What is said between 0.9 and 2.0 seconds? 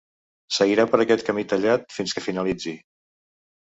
per aquest camí tallat